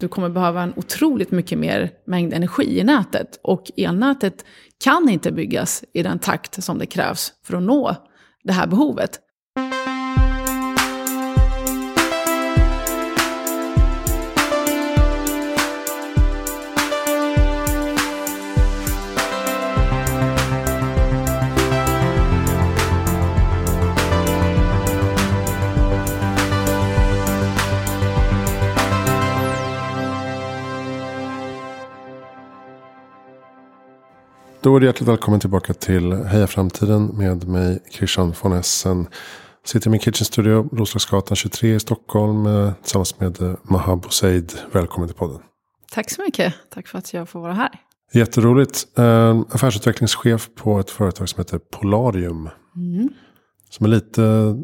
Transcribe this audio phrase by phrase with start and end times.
[0.00, 3.40] Du kommer behöva en otroligt mycket mer mängd energi i nätet.
[3.42, 4.44] Och elnätet
[4.84, 7.96] kan inte byggas i den takt som det krävs för att nå
[8.44, 9.20] det här behovet.
[34.70, 39.06] Då är det hjärtligt välkommen tillbaka till Heja Framtiden med mig Christian von Essen.
[39.64, 44.52] Sitter i min kitchen studio, Roslagsgatan 23 i Stockholm eh, tillsammans med eh, Mahab Boseid.
[44.72, 45.40] Välkommen till podden.
[45.92, 46.54] Tack så mycket.
[46.74, 47.70] Tack för att jag får vara här.
[48.12, 48.98] Jätteroligt.
[48.98, 52.48] Eh, affärsutvecklingschef på ett företag som heter Polarium.
[52.76, 53.08] Mm.
[53.70, 54.56] Som är lite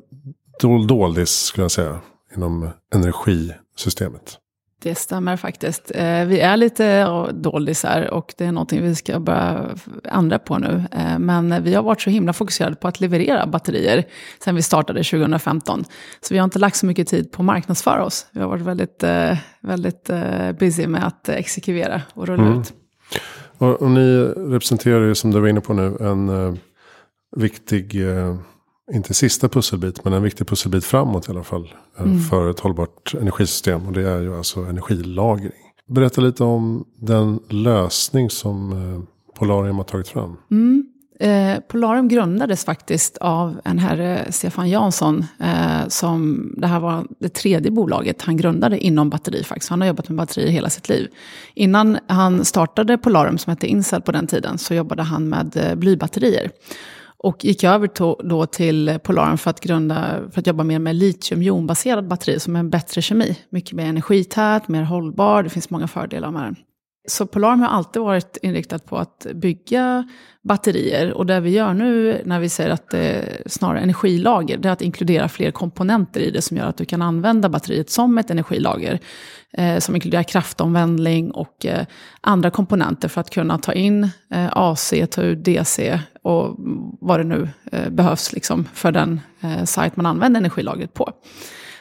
[0.61, 2.01] doldis skulle jag säga.
[2.37, 4.39] Inom energisystemet.
[4.87, 5.93] Det stämmer faktiskt.
[5.95, 9.69] Eh, vi är lite doldisar och det är någonting vi ska börja
[10.05, 10.85] ändra på nu.
[10.93, 14.05] Eh, men vi har varit så himla fokuserade på att leverera batterier
[14.45, 15.85] sedan vi startade 2015.
[16.21, 18.27] Så vi har inte lagt så mycket tid på att marknadsföra oss.
[18.31, 20.11] Vi har varit väldigt, eh, väldigt
[20.59, 22.61] busy med att exekvera och rulla mm.
[22.61, 22.73] ut.
[23.59, 26.55] Och, och, ni representerar ju, som du var inne på nu, en uh,
[27.37, 28.37] viktig uh,
[28.93, 31.75] inte sista pusselbit, men en viktig pusselbit framåt i alla fall.
[31.99, 32.21] Eh, mm.
[32.21, 33.87] För ett hållbart energisystem.
[33.87, 35.53] Och det är ju alltså energilagring.
[35.89, 40.37] Berätta lite om den lösning som eh, Polarium har tagit fram.
[40.51, 40.87] Mm.
[41.21, 47.29] Eh, Polarium grundades faktiskt av en herre, Stefan Jansson, eh, som det här var det
[47.29, 49.71] tredje bolaget han grundade inom batteri faktiskt.
[49.71, 51.09] Han har jobbat med batterier hela sitt liv.
[51.55, 55.75] Innan han startade Polarium, som hette Incel på den tiden, så jobbade han med eh,
[55.75, 56.51] blybatterier.
[57.19, 60.97] Och gick över to, då till Polaren för att, grunda, för att jobba mer med
[60.97, 63.39] litiumjonbaserad batteri som är en bättre kemi.
[63.51, 66.57] Mycket mer energität, mer hållbar, det finns många fördelar med den.
[67.07, 70.09] Så Polarm har alltid varit inriktat på att bygga
[70.43, 71.13] batterier.
[71.13, 74.73] Och det vi gör nu när vi säger att det är snarare energilager, det är
[74.73, 78.31] att inkludera fler komponenter i det som gör att du kan använda batteriet som ett
[78.31, 79.01] energilager.
[79.53, 81.87] Eh, som inkluderar kraftomvandling och eh,
[82.21, 86.57] andra komponenter för att kunna ta in eh, AC, ta ut DC och
[87.01, 91.13] vad det nu eh, behövs liksom, för den eh, sajt man använder energilagret på.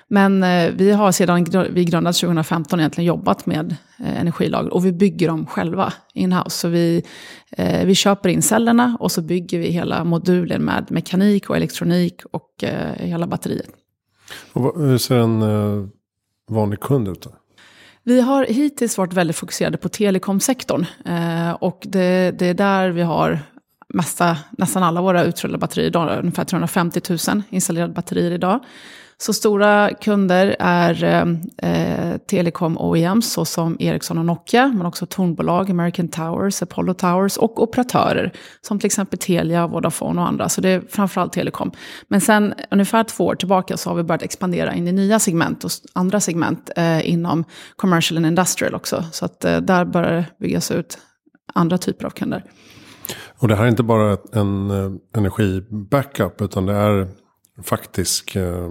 [0.07, 4.91] Men eh, vi har sedan vi grundades 2015 egentligen jobbat med eh, energilager och vi
[4.91, 6.49] bygger dem själva in-house.
[6.49, 7.03] Så vi,
[7.51, 12.21] eh, vi köper in cellerna och så bygger vi hela modulen med mekanik och elektronik
[12.31, 12.63] och
[12.95, 13.69] hela batteriet.
[14.53, 15.91] Och hur ser en
[16.49, 17.29] vanlig kund ut då?
[18.03, 20.85] Vi har hittills varit väldigt fokuserade på telekomsektorn.
[21.59, 23.39] Och det, det är där vi har
[23.93, 28.59] mesta, nästan alla våra utrullade batterier idag, ungefär 350 000 installerade batterier idag.
[29.17, 35.71] Så stora kunder är eh, eh telekom OEMs såsom Ericsson och Nokia, men också Tornbolag,
[35.71, 38.31] American Towers, Apollo Towers och operatörer
[38.61, 40.49] som till exempel Telia, Vodafone och andra.
[40.49, 41.71] Så det är framförallt telekom.
[42.07, 45.63] Men sen ungefär två år tillbaka så har vi börjat expandera in i nya segment
[45.63, 47.43] och andra segment eh, inom
[47.75, 49.03] commercial and industrial också.
[49.11, 50.97] Så att eh, där börjar det byggas ut
[51.53, 52.43] andra typer av kunder.
[53.39, 57.07] Och det här är inte bara en eh, energibackup utan det är
[57.63, 58.69] faktisk eh,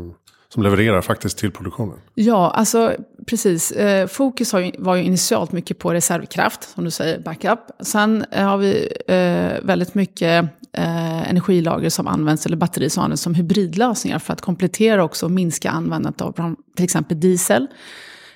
[0.54, 1.98] som levererar faktiskt till produktionen.
[2.14, 2.92] Ja, alltså
[3.26, 3.72] precis.
[3.72, 7.58] Eh, fokus har ju, var ju initialt mycket på reservkraft, som du säger, backup.
[7.80, 13.22] Sen eh, har vi eh, väldigt mycket eh, energilager som används, eller batteri som används
[13.22, 17.66] som hybridlösningar för att komplettera också och minska användandet av till exempel diesel.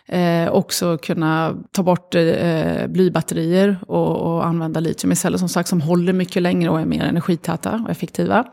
[0.06, 5.80] Eh, också kunna ta bort eh, blybatterier och, och använda litium istället, som sagt, som
[5.80, 8.44] håller mycket längre och är mer energitäta och effektiva.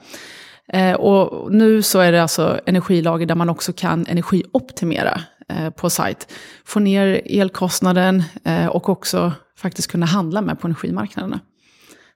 [0.74, 5.90] Eh, och nu så är det alltså energilager där man också kan energioptimera eh, på
[5.90, 6.34] sajt.
[6.66, 11.40] Få ner elkostnaden eh, och också faktiskt kunna handla med på energimarknaderna.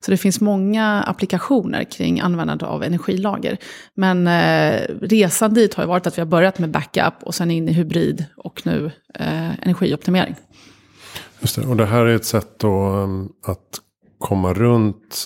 [0.05, 3.57] Så det finns många applikationer kring användande av energilager.
[3.93, 7.51] Men eh, resan dit har ju varit att vi har börjat med backup och sen
[7.51, 10.35] in i hybrid och nu eh, energioptimering.
[11.39, 13.79] Just det, och det här är ett sätt då mm, att
[14.17, 15.25] komma runt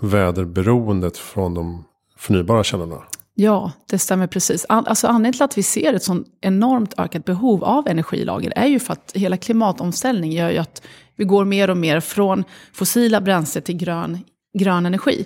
[0.00, 1.84] väderberoendet från de
[2.22, 3.02] förnybara källorna.
[3.34, 4.66] Ja, det stämmer precis.
[4.68, 8.78] Alltså, anledningen till att vi ser ett sånt enormt ökat behov av energilager är ju
[8.78, 10.82] för att hela klimatomställningen gör ju att
[11.16, 14.18] vi går mer och mer från fossila bränslen till grön,
[14.58, 15.24] grön energi.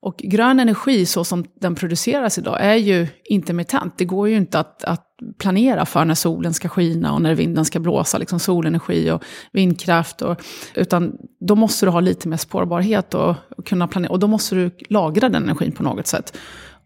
[0.00, 3.94] Och grön energi så som den produceras idag är ju intermittent.
[3.98, 5.04] Det går ju inte att, att
[5.38, 9.22] planera för när solen ska skina och när vinden ska blåsa, liksom solenergi och
[9.52, 10.22] vindkraft.
[10.22, 10.40] Och,
[10.74, 14.12] utan då måste du ha lite mer spårbarhet och, och kunna planera.
[14.12, 16.36] Och då måste du lagra den energin på något sätt.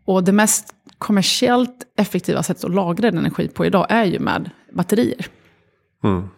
[0.05, 4.51] Och det mest kommersiellt effektiva sättet att lagra den energi på idag är ju med
[4.73, 5.27] batterier.
[6.05, 6.29] Mm.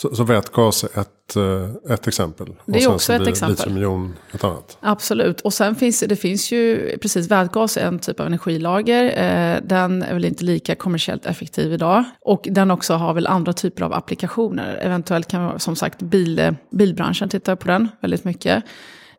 [0.00, 2.54] Så, så vätgas är ett, eh, ett exempel?
[2.66, 3.56] Det är också ett exempel.
[3.56, 4.78] Litiumjon ett annat?
[4.80, 5.40] Absolut.
[5.40, 9.04] Och sen finns det finns ju, precis vätgas är en typ av energilager.
[9.04, 12.04] Eh, den är väl inte lika kommersiellt effektiv idag.
[12.20, 14.78] Och den också har väl andra typer av applikationer.
[14.82, 18.64] Eventuellt kan som sagt bil, bilbranschen titta på den väldigt mycket.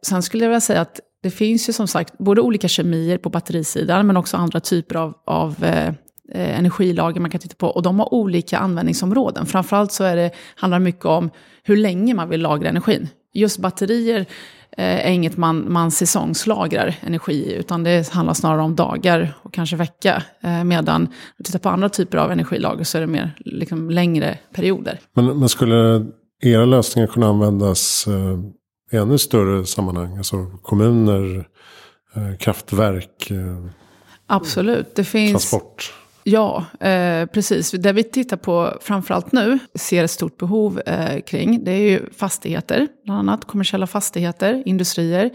[0.01, 3.29] Sen skulle jag vilja säga att det finns ju som sagt både olika kemier på
[3.29, 5.93] batterisidan men också andra typer av, av Eh,
[6.31, 7.67] energilager man kan titta på.
[7.67, 9.45] Och de har olika användningsområden.
[9.45, 11.29] Framförallt så är det, handlar det mycket om
[11.63, 13.07] hur länge man vill lagra energin.
[13.33, 14.25] Just batterier
[14.77, 19.53] eh, är inget man, man säsongslagrar energi i, utan det handlar snarare om dagar och
[19.53, 20.23] kanske vecka.
[20.41, 23.89] Eh, medan om du tittar på andra typer av energilager så är det mer liksom,
[23.89, 24.99] längre perioder.
[25.13, 26.05] Men, men skulle
[26.41, 28.07] era lösningar kunna användas
[28.91, 30.17] i ännu större sammanhang?
[30.17, 31.47] Alltså kommuner,
[32.39, 33.31] kraftverk,
[34.31, 35.31] Absolut, det finns...
[35.31, 35.93] Transport.
[36.31, 37.71] Ja, eh, precis.
[37.71, 42.01] Det vi tittar på framförallt nu, ser ett stort behov eh, kring, det är ju
[42.17, 45.29] fastigheter, bland annat kommersiella fastigheter, industrier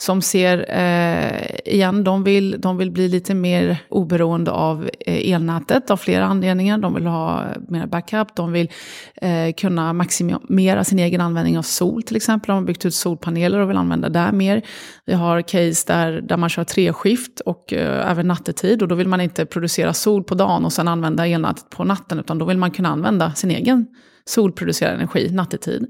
[0.00, 5.90] som ser, eh, igen, de vill, de vill bli lite mer oberoende av eh, elnätet
[5.90, 6.78] av flera anledningar.
[6.78, 8.70] De vill ha mer backup, de vill
[9.14, 12.46] eh, kunna maximera sin egen användning av sol till exempel.
[12.46, 14.62] De har byggt ut solpaneler och vill använda det mer.
[15.04, 19.08] Vi har case där, där man kör treskift och eh, även nattetid och då vill
[19.08, 22.58] man inte producera sol på dagen och sen använda elnätet på natten utan då vill
[22.58, 23.86] man kunna använda sin egen
[24.24, 25.86] solproducerad energi nattetid.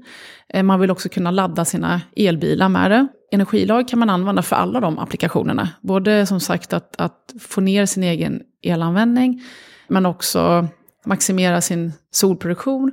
[0.49, 3.07] Eh, man vill också kunna ladda sina elbilar med det.
[3.31, 5.69] Energilag kan man använda för alla de applikationerna.
[5.81, 9.41] Både som sagt att, att få ner sin egen elanvändning,
[9.87, 10.67] men också
[11.05, 12.91] maximera sin solproduktion,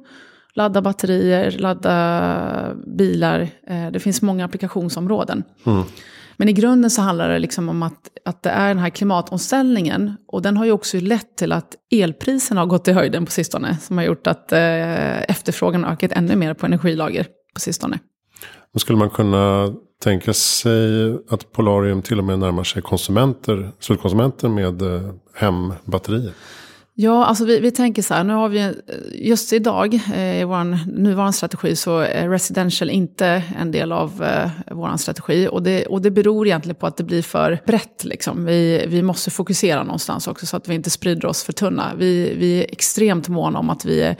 [0.55, 3.49] ladda batterier, ladda bilar.
[3.67, 5.43] Eh, det finns många applikationsområden.
[5.67, 5.83] Mm.
[6.37, 10.17] Men i grunden så handlar det liksom om att, att det är den här klimatomställningen.
[10.29, 13.79] Och den har ju också lett till att elpriserna har gått i höjden på sistone.
[13.79, 17.99] Som har gjort att eh, efterfrågan har ökat ännu mer på energilager på sistone.
[18.77, 24.83] Skulle man kunna tänka sig att Polarium till och med närmar sig konsumenter, slutkonsumenter med
[24.83, 26.33] eh, hembatterier?
[26.99, 28.73] Ja, alltså vi, vi tänker så här, nu har vi, eh,
[29.13, 34.51] just idag eh, i vår nuvarande strategi så är residential inte en del av eh,
[34.71, 35.49] vår strategi.
[35.51, 38.05] Och det, och det beror egentligen på att det blir för brett.
[38.05, 38.45] Liksom.
[38.45, 41.93] Vi, vi måste fokusera någonstans också så att vi inte sprider oss för tunna.
[41.97, 44.17] Vi, vi är extremt måna om att vi är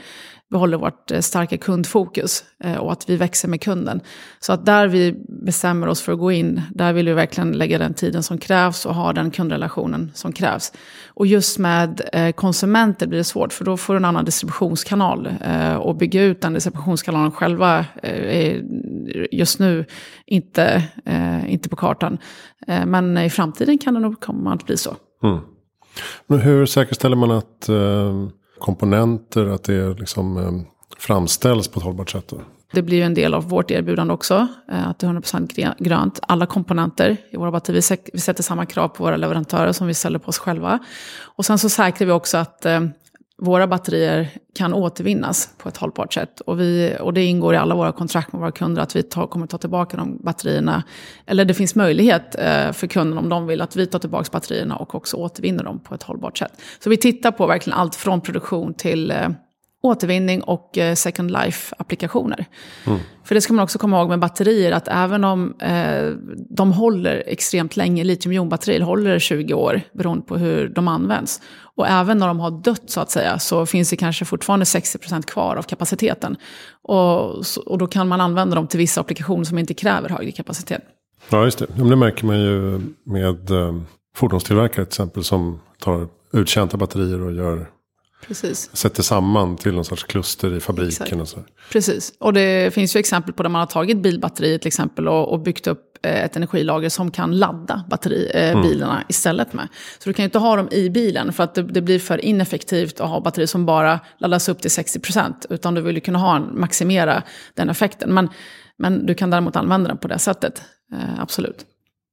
[0.49, 4.01] behåller vårt eh, starka kundfokus eh, och att vi växer med kunden.
[4.39, 7.77] Så att där vi bestämmer oss för att gå in, där vill vi verkligen lägga
[7.77, 10.73] den tiden som krävs och ha den kundrelationen som krävs.
[11.07, 15.29] Och just med eh, konsumenter blir det svårt, för då får du en annan distributionskanal.
[15.79, 18.63] Och bygga ut den distributionskanalen själva är
[19.31, 19.85] just nu
[20.25, 20.83] inte,
[21.47, 22.17] inte på kartan.
[22.85, 24.95] Men i framtiden kan det nog komma att bli så.
[25.23, 25.39] Mm.
[26.27, 27.69] Men hur säkerställer man att
[28.59, 30.51] komponenter, att det liksom eh,
[30.97, 32.27] framställs på ett hållbart sätt.
[32.27, 32.41] Då.
[32.71, 36.19] Det blir ju en del av vårt erbjudande också, eh, att det är 100% grönt.
[36.21, 40.19] Alla komponenter i våra batterier, vi sätter samma krav på våra leverantörer som vi ställer
[40.19, 40.79] på oss själva.
[41.21, 42.81] Och sen så säkrar vi också att eh,
[43.37, 46.39] våra batterier kan återvinnas på ett hållbart sätt.
[46.39, 49.27] Och, vi, och det ingår i alla våra kontrakt med våra kunder att vi tar,
[49.27, 50.83] kommer ta tillbaka de batterierna.
[51.25, 54.75] Eller det finns möjlighet eh, för kunden om de vill att vi tar tillbaka batterierna
[54.75, 56.61] och också återvinner dem på ett hållbart sätt.
[56.79, 59.29] Så vi tittar på verkligen allt från produktion till eh,
[59.83, 62.45] återvinning och eh, second life-applikationer.
[62.85, 62.99] Mm.
[63.23, 66.09] För det ska man också komma ihåg med batterier, att även om eh,
[66.49, 71.41] de håller extremt länge, litiumjonbatterier håller 20 år beroende på hur de används.
[71.75, 75.21] Och även när de har dött så att säga, så finns det kanske fortfarande 60%
[75.21, 76.35] kvar av kapaciteten.
[76.81, 77.35] Och,
[77.65, 80.81] och då kan man använda dem till vissa applikationer som inte kräver högre kapacitet.
[81.29, 81.65] Ja, just det.
[81.75, 83.81] Det märker man ju med eh,
[84.15, 87.67] fordonstillverkare till exempel som tar uttjänta batterier och gör
[88.25, 88.69] Precis.
[88.73, 91.21] Sätter samman till någon sorts kluster i fabriken.
[91.21, 91.39] Och så.
[91.71, 95.31] Precis, och det finns ju exempel på där man har tagit bilbatteriet till exempel och,
[95.31, 98.61] och byggt upp eh, ett energilager som kan ladda batteri, eh, mm.
[98.61, 99.67] bilarna istället med.
[99.99, 102.25] Så du kan ju inte ha dem i bilen för att det, det, blir för
[102.25, 105.33] ineffektivt att ha batteri som bara laddas upp till 60%.
[105.49, 108.13] Utan du vill ju kunna ha en, maximera den effekten.
[108.13, 108.29] Men,
[108.77, 110.61] men du kan däremot använda den på det sättet,
[110.93, 111.65] eh, absolut.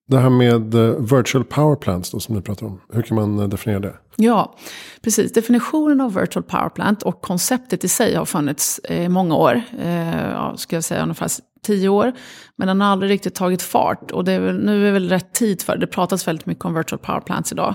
[0.06, 2.80] Det här med eh, virtual power plants då, som ni pratar om.
[2.92, 3.94] Hur kan man eh, definiera det?
[4.16, 4.56] Ja,
[5.02, 5.32] precis.
[5.32, 9.62] Definitionen av virtual power plant och konceptet i sig har funnits i många år.
[9.80, 11.28] Eh, ja, ska jag säga ungefär
[11.62, 12.12] tio år.
[12.56, 14.10] Men den har aldrig riktigt tagit fart.
[14.10, 15.80] Och det är väl, nu är väl rätt tid för det.
[15.80, 17.74] Det pratas väldigt mycket om virtual power plants idag.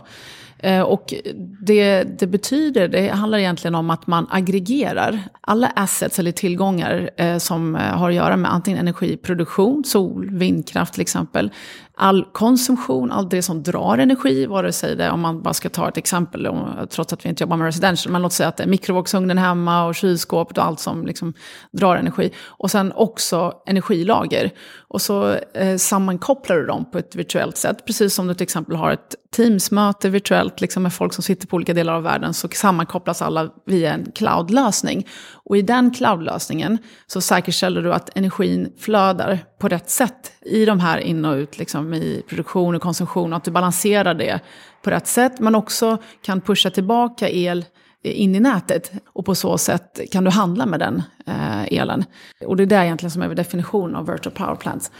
[0.59, 1.13] Eh, och
[1.61, 7.37] det, det betyder, det handlar egentligen om att man aggregerar alla assets eller tillgångar eh,
[7.37, 11.51] som har att göra med antingen energiproduktion, sol, vindkraft till exempel,
[12.01, 15.89] all konsumtion, allt det som drar energi, vare sig det, om man bara ska ta
[15.89, 18.63] ett exempel, om, trots att vi inte jobbar med residential, men låt säga att det
[18.63, 21.33] är mikrovågsugnen hemma och kylskåpet och allt som liksom
[21.71, 22.31] drar energi.
[22.45, 24.51] Och sen också energilager.
[24.87, 28.75] Och så eh, sammankopplar du dem på ett virtuellt sätt, precis som du till exempel
[28.75, 32.47] har ett Teams-möte virtuellt liksom med folk som sitter på olika delar av världen, så
[32.47, 35.07] sammankopplas alla via en cloud-lösning.
[35.49, 36.77] Och i den cloudlösningen
[37.07, 41.57] så säkerställer du att energin flödar på rätt sätt i de här in och ut,
[41.57, 44.39] liksom i produktion och konsumtion, och att du balanserar det
[44.83, 47.65] på rätt sätt, men också kan pusha tillbaka el
[48.03, 48.91] in i nätet.
[49.05, 52.05] Och på så sätt kan du handla med den eh, elen.
[52.45, 54.91] Och det är det egentligen som är definitionen av virtual power plants.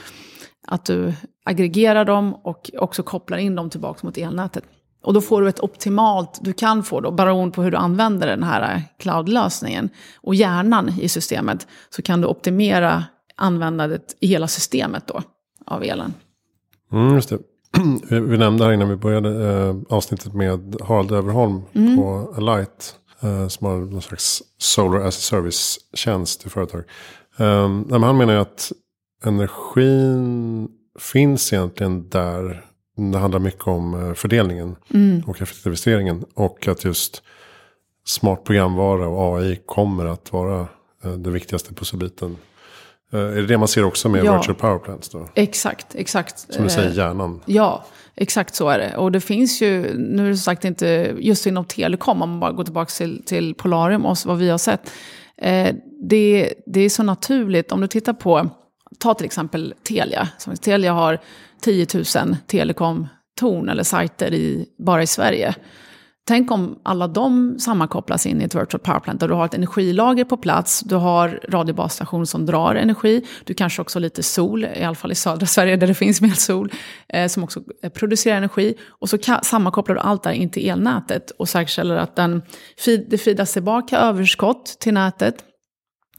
[0.67, 1.13] Att du
[1.45, 4.63] aggregerar dem och också kopplar in dem tillbaka mot elnätet.
[5.01, 8.27] Och då får du ett optimalt, du kan få då, beroende på hur du använder
[8.27, 9.89] den här cloud-lösningen
[10.21, 13.03] och hjärnan i systemet, så kan du optimera
[13.35, 15.21] användandet i hela systemet då
[15.65, 16.13] av elen.
[16.91, 17.39] Mm, just det.
[18.09, 21.97] Vi nämnde här innan vi började eh, avsnittet med Harald Överholm mm.
[21.97, 22.95] på Alight.
[23.21, 26.83] Eh, som har någon slags Solar as a Service-tjänst till företag.
[27.37, 27.69] Eh,
[28.01, 28.71] han menar ju att
[29.23, 30.67] energin
[30.99, 32.65] finns egentligen där.
[32.99, 35.23] Det handlar mycket om eh, fördelningen mm.
[35.27, 36.25] och effektiviseringen.
[36.33, 37.23] Och att just
[38.05, 40.67] smart programvara och AI kommer att vara
[41.03, 42.37] eh, den viktigaste pusselbiten
[43.13, 45.29] Eh, är det det man ser också med ja, virtual power plants då?
[45.35, 46.53] Exakt, exakt.
[46.53, 47.41] Som du säger, hjärnan.
[47.45, 48.97] Ja, exakt så är det.
[48.97, 52.51] Och det finns ju, nu är det sagt inte just inom telekom, om man bara
[52.51, 54.91] går tillbaka till, till Polarium och vad vi har sett.
[56.01, 58.49] Det, det är så naturligt, om du tittar på,
[58.97, 60.29] ta till exempel Telia.
[60.37, 61.19] Som Telia har
[61.61, 65.55] 10 000 telekomtorn eller sajter i, bara i Sverige.
[66.29, 69.53] Tänk om alla de sammankopplas in i ett virtual power plant där du har ett
[69.53, 74.65] energilager på plats, du har radiobasstationer som drar energi, du kanske också har lite sol,
[74.65, 76.71] i alla fall i södra Sverige där det finns mer sol,
[77.07, 78.73] eh, som också eh, producerar energi.
[78.87, 82.41] Och så sammankopplar du allt det här in till elnätet och säkerställer att den,
[83.07, 85.35] det feedas tillbaka överskott till nätet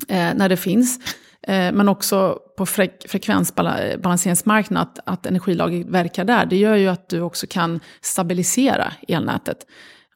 [0.09, 0.99] eh, när det finns.
[1.43, 6.47] Eh, men också på frek frekvensbalanseringsmarknaden, att, att energilagret verkar där.
[6.47, 9.67] Det gör ju att du också kan stabilisera elnätet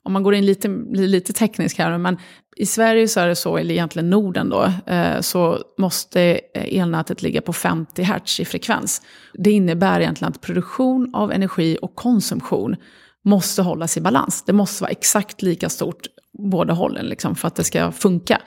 [0.03, 2.17] om man går in lite, lite tekniskt här, men
[2.57, 6.21] i Sverige så är det så, eller egentligen Norden då, eh, så måste
[6.55, 9.03] elnätet ligga på 50 Hz i frekvens.
[9.35, 12.77] Det innebär egentligen att produktion av energi och konsumtion
[13.25, 14.45] måste hållas i balans.
[14.47, 16.07] Det måste vara exakt lika stort
[16.39, 18.41] båda hållen liksom, för att det ska funka.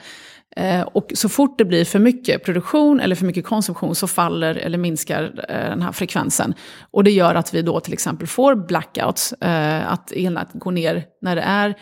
[0.57, 4.55] Eh, och så fort det blir för mycket produktion eller för mycket konsumtion så faller
[4.55, 6.53] eller minskar eh, den här frekvensen.
[6.91, 11.05] Och det gör att vi då till exempel får blackouts, eh, att elnät går ner
[11.21, 11.75] när det är,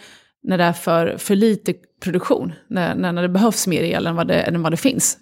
[0.43, 4.27] när det är för, för lite produktion, när, när, det behövs mer el än vad
[4.27, 5.17] det, än vad det finns.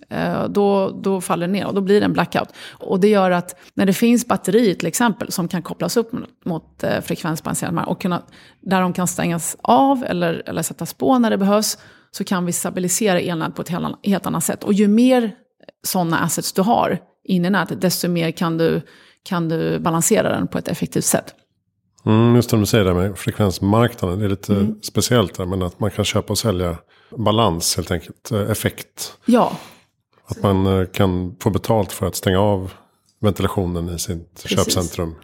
[0.49, 2.49] Då, då faller det ner och då blir det en blackout.
[2.71, 6.29] Och det gör att när det finns batterier till exempel som kan kopplas upp mot,
[6.45, 8.23] mot frekvensbalanserad mark och kunna,
[8.61, 11.77] där de kan stängas av eller, eller sättas på när det behövs,
[12.15, 13.69] så kan vi stabilisera elnät på ett
[14.03, 14.63] helt annat sätt.
[14.63, 15.35] Och ju mer
[15.83, 18.81] sådana assets du har inne i nätet, desto mer kan du,
[19.23, 21.35] kan du balansera den på ett effektivt sätt.
[22.05, 24.75] Mm, just som du säger där med frekvensmarknaden, det är lite mm.
[24.81, 26.77] speciellt där, men att man kan köpa och sälja
[27.17, 29.17] balans helt enkelt, eh, effekt.
[29.25, 29.57] Ja.
[30.25, 32.73] Att man eh, kan få betalt för att stänga av
[33.21, 34.57] ventilationen i sitt Precis.
[34.57, 35.15] köpcentrum.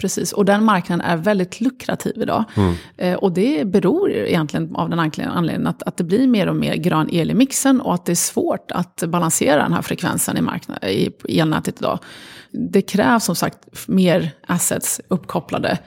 [0.00, 2.44] Precis, och den marknaden är väldigt lukrativ idag.
[2.56, 2.74] Mm.
[2.96, 6.74] Eh, och det beror egentligen av den anledningen att, att det blir mer och mer
[6.74, 10.40] grön el i mixen och att det är svårt att balansera den här frekvensen i,
[10.40, 11.10] marknad, i
[11.40, 11.98] elnätet idag.
[12.52, 15.78] Det krävs som sagt mer assets uppkopplade.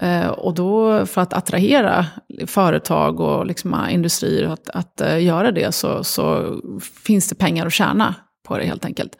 [0.00, 2.06] Eh, och då för att attrahera
[2.46, 6.56] företag och liksom industrier att, att uh, göra det så, så
[7.04, 8.14] finns det pengar att tjäna
[8.48, 9.12] på det helt enkelt.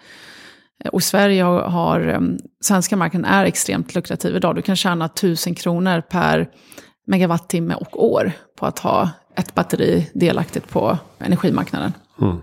[0.92, 4.54] Och Sverige har, um, svenska marknaden är extremt lukrativ idag.
[4.54, 6.48] Du kan tjäna 1000 kronor per
[7.06, 11.92] megawattimme och år på att ha ett batteri delaktigt på energimarknaden.
[12.20, 12.36] Mm.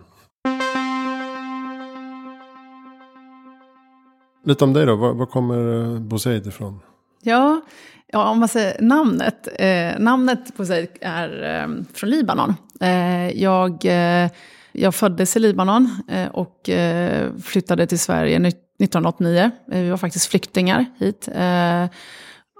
[4.46, 6.80] Lite om dig då, var, var kommer eh, Boseid ifrån?
[7.22, 7.62] Ja,
[8.08, 9.48] ja, om man säger namnet.
[9.60, 12.56] Eh, namnet Boseid är eh, från Libanon.
[12.82, 14.30] Eh, jag eh,
[14.78, 19.52] jag föddes i Libanon eh, och eh, flyttade till Sverige 1989.
[19.72, 21.30] Eh, vi var faktiskt flyktingar hit.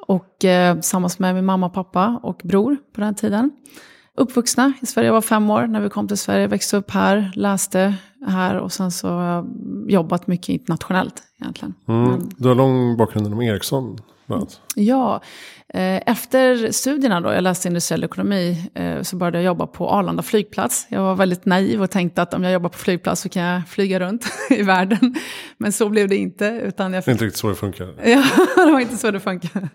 [0.08, 3.52] Och tillsammans med min mamma, pappa och bror på den tiden.
[4.18, 7.32] Uppvuxna i Sverige, jag var fem år när vi kom till Sverige, växte upp här,
[7.36, 7.96] läste
[8.28, 9.46] här och sen så har jag
[9.88, 11.74] jobbat mycket internationellt egentligen.
[11.88, 12.30] Mm.
[12.38, 13.98] Du har lång bakgrund inom Ericsson.
[14.28, 14.50] bland.
[14.76, 15.22] Ja,
[16.06, 20.88] efter studierna då, jag läste industriell ekonomi, eh, så började jag jobba på Arlanda flygplats.
[20.90, 23.68] Jag var väldigt naiv och tänkte att om jag jobbar på flygplats så kan jag
[23.68, 25.16] flyga runt i världen.
[25.58, 26.46] Men så blev det inte.
[26.64, 27.88] Utan jag Det är inte riktigt så det funkar.
[28.06, 28.24] Ja,
[28.66, 29.70] det var inte så det funkar.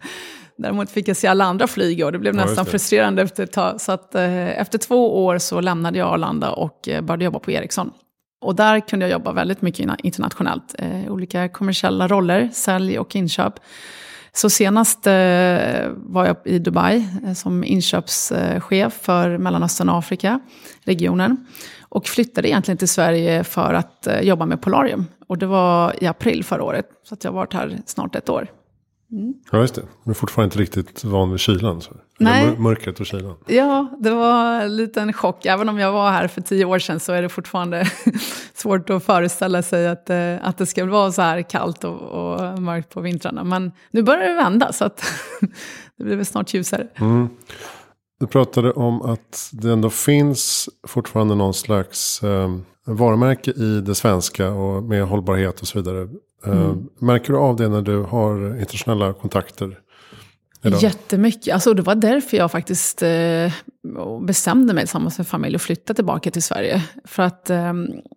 [0.57, 2.71] Däremot fick jag se alla andra flyg och det blev Ja, nästan det.
[2.71, 3.81] frustrerande efter ett tag.
[3.81, 7.51] Så att, eh, efter två år så lämnade jag Arlanda och eh, började jobba på
[7.51, 7.91] Ericsson.
[8.41, 10.75] Och där kunde jag jobba väldigt mycket internationellt.
[10.79, 13.55] Eh, olika kommersiella roller, sälj och inköp.
[14.33, 15.13] Så senast eh,
[15.97, 20.41] var jag i Dubai eh, som inköpschef för Mellanöstern och Afrika,
[20.85, 21.47] regionen.
[21.81, 25.07] Och flyttade egentligen till Sverige för att eh, jobba med Polarium.
[25.29, 26.87] Och det var i april förra året.
[27.03, 28.60] Så att jag har varit här snart ett år.
[29.53, 29.83] Ja, just det.
[30.05, 31.81] Du är fortfarande inte riktigt van vid kylan.
[31.81, 31.93] Så.
[32.19, 32.59] Nej.
[32.59, 33.37] Mörkret och kylan.
[33.47, 35.47] Ja, det var en liten chock.
[35.47, 37.91] Även om jag var här för tio år sedan så är det fortfarande
[38.55, 42.59] svårt att föreställa sig att, eh, att det ska vara så här kallt och, och
[42.59, 43.45] mörkt på vintrarna.
[43.45, 45.05] Men nu börjar det vända så att
[45.97, 46.87] det blir väl snart ljusare.
[48.21, 54.51] Du pratade om att det ändå finns fortfarande någon slags eh, varumärke i det svenska
[54.51, 56.09] och med hållbarhet och så vidare.
[56.47, 59.79] Eh, Märker du av det när du har internationella kontakter?
[60.63, 60.83] idag?
[60.83, 61.55] Jättemycket.
[61.55, 63.53] Alltså, det var därför jag faktiskt eh,
[64.27, 66.83] bestämde mig tillsammans med familj att flytta tillbaka till Sverige.
[67.05, 67.73] För att eh,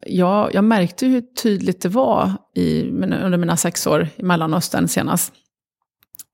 [0.05, 5.33] jag, jag märkte hur tydligt det var i, under mina sex år i Mellanöstern senast.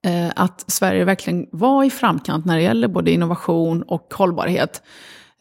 [0.05, 4.81] Eh, att Sverige verkligen var i framkant när det gäller både innovation och hållbarhet.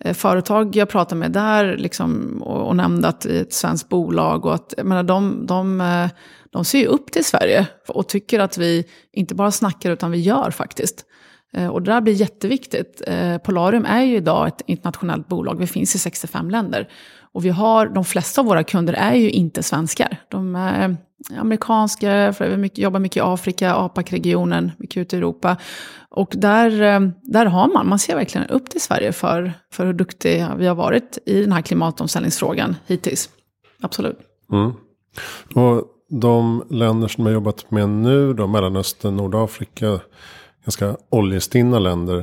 [0.04, 3.88] Eh, Företag jag pratade med där liksom, och, och nämnde att det är ett svenskt
[3.88, 6.10] bolag och att jag menar, de, de, eh,
[6.52, 10.18] de ser ju upp till Sverige och tycker att vi inte bara snackar utan vi
[10.18, 11.04] gör faktiskt.
[11.52, 13.02] Eh, och det där blir jätteviktigt.
[13.06, 16.88] Eh, Polarium är ju idag ett internationellt bolag, vi finns i 65 länder.
[17.32, 20.16] Och vi har, de flesta av våra kunder är ju inte svenskar.
[20.28, 20.96] De är
[21.38, 25.56] amerikanska, vi jobbar mycket i Afrika, APAC-regionen, mycket ute i Europa.
[26.10, 29.92] Och där, eh, där har man, man ser verkligen upp till Sverige för, för hur
[29.92, 33.30] duktiga vi har varit i den här klimatomställningsfrågan hittills.
[33.80, 34.18] Absolut.
[34.52, 34.72] Mm.
[35.54, 40.00] Och de länder som har jobbat med nu då, Mellanöstern, Nordafrika,
[40.64, 42.16] ganska oljestinna länder.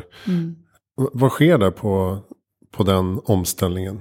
[0.98, 2.18] V- Vad sker där på,
[2.75, 4.00] på den omställningen?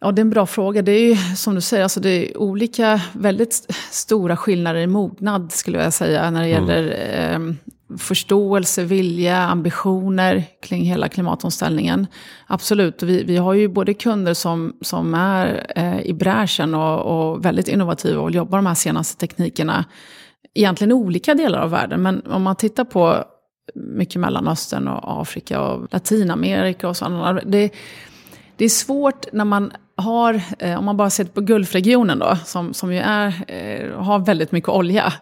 [0.00, 0.82] Ja, det är en bra fråga.
[0.82, 4.86] Det är ju som du säger, alltså det är olika, väldigt st- stora skillnader i
[4.86, 6.82] mognad skulle jag säga när det gäller
[7.34, 7.38] eh,
[7.98, 12.06] förståelse, vilja, ambitioner kring hela klimatomställningen.
[12.46, 17.44] Absolut, vi, vi har ju både kunder som, som är eh, i bräschen och, och
[17.44, 19.84] väldigt innovativa och jobbar de här senaste teknikerna.
[20.54, 23.24] Egentligen i olika delar av världen, men om man tittar på
[23.74, 27.32] mycket Mellanöstern och Afrika och Latinamerika och sådana.
[27.32, 27.70] Det,
[28.56, 32.74] det är svårt när man har, eh, om man bara ser på Gulfregionen då, som,
[32.74, 35.12] som ju är, eh, har väldigt mycket olja.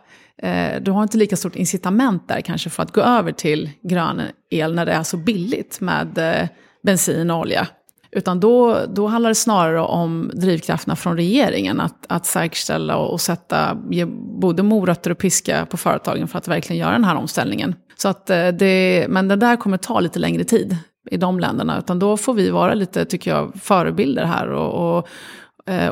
[0.42, 4.22] Eh, du har inte lika stort incitament där kanske för att gå över till grön
[4.51, 6.49] el när det är så billigt med eh,
[6.83, 7.68] bensin och olja.
[8.11, 13.20] Utan då, då handlar det snarare om drivkrafterna från regeringen att, att säkerställa och, och
[13.20, 14.05] sätta ge
[14.40, 17.75] både morötter och piska på företagen för att verkligen göra den här omställningen.
[17.96, 20.77] Så att eh, det, men det där kommer ta lite längre tid
[21.11, 21.79] i de länderna.
[21.79, 25.09] Utan då får vi vara lite, tycker jag, förebilder här och, och,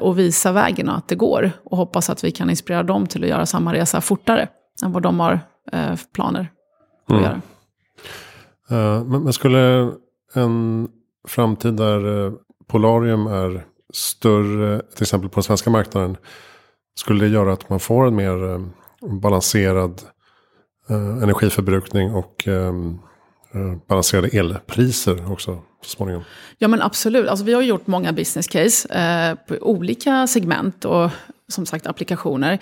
[0.01, 1.51] och visa vägen och att det går.
[1.65, 4.49] Och hoppas att vi kan inspirera dem till att göra samma resa fortare
[4.85, 5.41] än vad de har
[5.73, 6.49] eh, planer
[7.09, 7.41] att göra.
[8.71, 9.93] Eh, men, skulle
[10.35, 10.89] en
[11.29, 12.33] framtid där eh,
[12.67, 16.17] Polarium är större, till exempel på den svenska marknaden.
[16.95, 18.61] Skulle det göra att man får en mer eh,
[19.09, 20.03] balanserad
[20.89, 22.73] eh, energiförbrukning och eh, eh,
[23.55, 26.23] Eh, balanserade elpriser också så småningom?
[26.59, 31.11] Ja men absolut, alltså, vi har gjort många business case eh, på olika segment och
[31.49, 32.59] som sagt applikationer.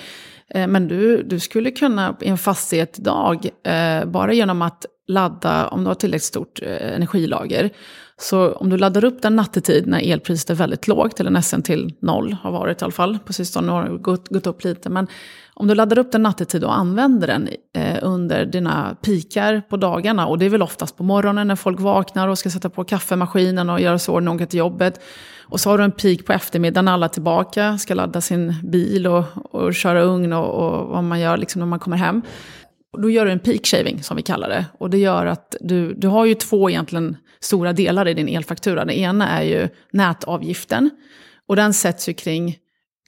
[0.49, 5.69] Eh, men du, du skulle kunna i en fastighet idag, eh, bara genom att ladda,
[5.69, 7.71] om du har tillräckligt stort eh, energilager,
[8.21, 11.95] så om du laddar upp den nattetid när elpriset är väldigt lågt, eller nästan till
[12.01, 15.07] noll har varit i alla fall, på sistone har det gått, gått upp lite, men
[15.55, 20.27] om du laddar upp den nattetid och använder den eh, under dina pikar på dagarna,
[20.27, 23.71] och det är väl oftast på morgonen när folk vaknar och ska sätta på kaffemaskinen
[23.71, 25.01] och göra så när de åker till jobbet.
[25.53, 28.55] Och så har du en peak på eftermiddagen när alla är tillbaka, ska ladda sin
[28.63, 32.23] bil och, och köra ugn och, och vad man gör liksom när man kommer hem.
[32.99, 34.65] Då gör du en peak shaving som vi kallar det.
[34.79, 38.85] Och det gör att du, du har ju två egentligen stora delar i din elfaktura.
[38.85, 40.91] Det ena är ju nätavgiften.
[41.49, 42.57] Och den sätts ju kring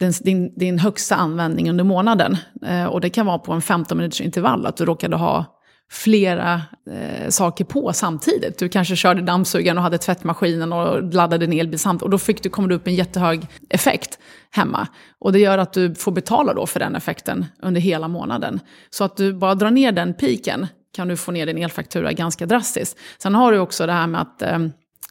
[0.01, 2.37] din, din, din högsta användning under månaden.
[2.66, 5.53] Eh, och det kan vara på en 15 minuters intervall, att du råkade ha
[5.94, 8.59] flera eh, saker på samtidigt.
[8.59, 12.02] Du kanske körde dammsugaren och hade tvättmaskinen och laddade en elbil samtidigt.
[12.02, 14.18] Och då fick du, kom du upp en jättehög effekt
[14.50, 14.88] hemma.
[15.18, 18.61] Och det gör att du får betala då för den effekten under hela månaden.
[18.90, 22.46] Så att du bara drar ner den piken kan du få ner din elfaktura ganska
[22.46, 22.98] drastiskt.
[23.18, 24.59] Sen har du också det här med att eh,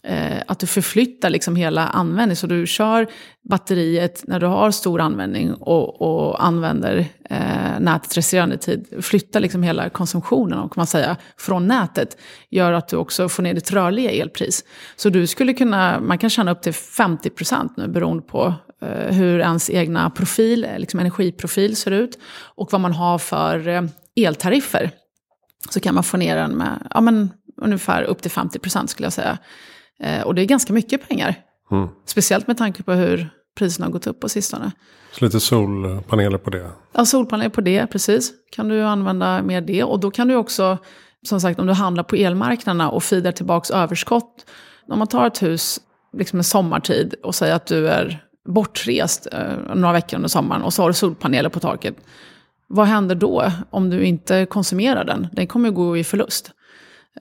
[0.08, 2.36] Eh, att du förflyttar liksom hela användningen.
[2.36, 3.08] Så du kör
[3.50, 8.88] batteriet när du har stor användning och, och använder eh, nätet resterande tid.
[9.02, 12.18] Flyttar liksom hela konsumtionen kan man säga, från nätet.
[12.50, 14.63] Gör att du också får ner ditt rörliga elpris.
[14.96, 19.39] Så du skulle kunna, man kan tjäna upp till 50% nu beroende på eh, hur
[19.39, 22.20] ens egna profil, liksom energiprofil ser ut.
[22.56, 23.82] Och vad man har för eh,
[24.16, 24.92] eltariffer.
[25.70, 27.30] Så kan man få ner den med ja, men,
[27.62, 29.38] ungefär upp till 50% skulle jag säga.
[29.99, 31.36] Eh, och det är ganska mycket pengar.
[31.71, 31.89] Mm.
[32.06, 34.71] Speciellt med tanke på hur priserna har gått upp på sistone.
[35.12, 36.69] Så lite solpaneler på det?
[36.93, 38.32] Ja, solpaneler på det, precis.
[38.51, 39.84] Kan du använda mer det.
[39.84, 40.77] Och då kan du också,
[41.25, 44.45] som sagt, om du handlar på elmarknaderna och feedar tillbaka överskott.
[44.88, 45.79] Om man tar ett hus
[46.17, 50.73] liksom en sommartid och säger att du är bortrest eh, några veckor under sommaren och
[50.73, 51.95] så har du solpaneler på taket.
[52.67, 55.27] Vad händer då om du inte konsumerar den?
[55.32, 56.51] Den kommer ju gå i förlust.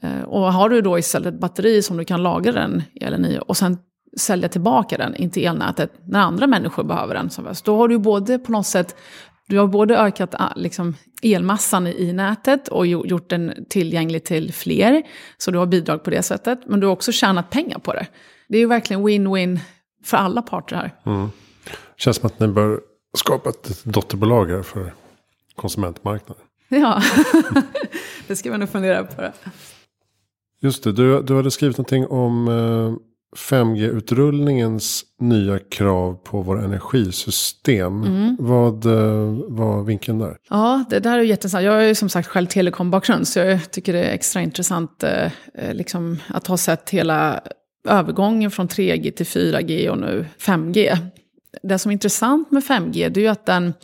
[0.02, 3.38] Eh, och har du då istället ett batteri som du kan lagra den elen i
[3.46, 3.78] och sen
[4.16, 7.30] sälja tillbaka den in till elnätet när andra människor behöver den.
[7.64, 8.96] Då har du både på något sätt
[9.52, 15.02] du har både ökat ah, liksom, elmassan i nätet och gjort den tillgänglig till fler.
[15.38, 16.60] Så du har bidrag på det sättet.
[16.66, 18.06] Men du har också tjänat pengar på det.
[18.48, 19.58] Det är ju verkligen win-win
[20.04, 20.94] för alla parter här.
[21.06, 21.30] Mm.
[21.96, 22.80] Känns som att ni bör
[23.16, 24.92] skapa ett dotterbolag här för
[25.56, 26.44] konsumentmarknaden.
[26.68, 27.02] Ja,
[28.26, 29.20] det ska man nog fundera på.
[29.20, 29.32] Det.
[30.62, 32.94] Just det, du, du hade skrivit någonting om eh,
[33.36, 38.02] 5G-utrullningens nya krav på våra energisystem.
[38.02, 38.36] Mm.
[38.40, 40.36] Vad eh, var vinkeln där?
[40.50, 41.64] Ja, det där är jätteintressant.
[41.64, 45.24] Jag har ju som sagt själv telekombakgrund, så jag tycker det är extra intressant eh,
[45.54, 47.40] eh liksom, att ha sett hela
[47.88, 50.96] övergången från 3G till 4G och nu 5G.
[51.62, 53.74] Det som är intressant med 5G det är ju att den,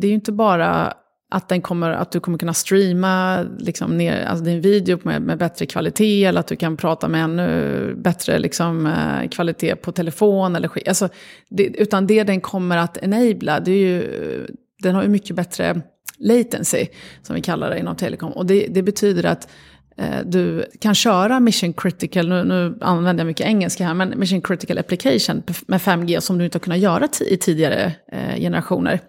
[0.00, 0.94] det är ju inte bara
[1.30, 5.38] att, den kommer, att du kommer kunna streama liksom ner, alltså din video med, med
[5.38, 10.56] bättre kvalitet eller att du kan prata med ännu bättre liksom, eh, kvalitet på telefon.
[10.56, 11.08] Eller, alltså,
[11.48, 14.46] det, utan det den kommer att enabla, det är ju,
[14.82, 15.82] den har ju mycket bättre
[16.18, 16.86] latency,
[17.22, 18.32] som vi kallar det inom telekom.
[18.32, 19.48] Och det, det betyder att
[19.96, 24.42] eh, du kan köra mission critical, nu, nu, använder jag mycket engelska här, men mission
[24.42, 29.00] critical application med 5G som du inte har kunnat göra i tidigare eh, generationer.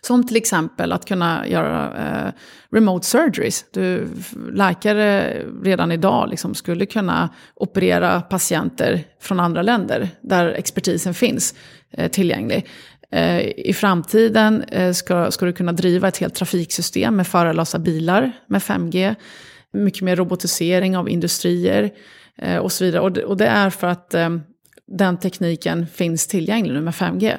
[0.00, 2.32] Som till exempel att kunna göra eh,
[2.72, 3.64] remote surgeries.
[3.70, 4.08] Du,
[4.52, 11.54] läkare redan idag liksom skulle kunna operera patienter från andra länder där expertisen finns
[11.90, 12.66] eh, tillgänglig.
[13.10, 18.32] Eh, I framtiden eh, ska, ska du kunna driva ett helt trafiksystem med förarlösa bilar
[18.46, 19.14] med 5G.
[19.72, 21.90] Mycket mer robotisering av industrier
[22.38, 23.02] eh, och så vidare.
[23.02, 24.28] Och det, och det är för att eh,
[24.86, 27.36] den tekniken finns tillgänglig nu med 5G.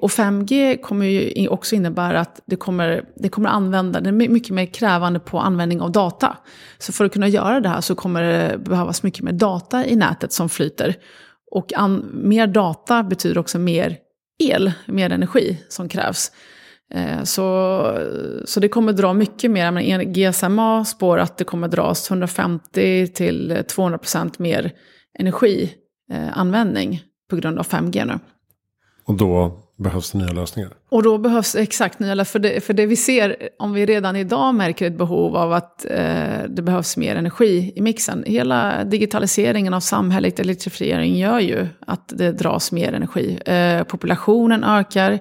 [0.00, 4.50] Och 5G kommer ju också innebära att det kommer, det kommer använda, det är mycket
[4.50, 6.36] mer krävande på användning av data.
[6.78, 9.96] Så för att kunna göra det här så kommer det behövas mycket mer data i
[9.96, 10.94] nätet som flyter.
[11.50, 13.96] Och an, mer data betyder också mer
[14.38, 16.32] el, mer energi som krävs.
[16.94, 17.80] Eh, så,
[18.44, 19.70] så det kommer dra mycket mer.
[19.70, 24.72] Men GSMA spår att det kommer dras 150 till 200 procent mer
[25.18, 28.18] energianvändning eh, på grund av 5G nu.
[29.04, 30.70] Och då behövs det nya lösningar.
[30.88, 32.24] Och då behövs exakt nya lösningar.
[32.24, 35.84] För det, för det vi ser, om vi redan idag märker ett behov av att
[35.84, 38.24] eh, det behövs mer energi i mixen.
[38.26, 43.38] Hela digitaliseringen av samhället, elektrifiering, gör ju att det dras mer energi.
[43.46, 45.18] Eh, populationen ökar.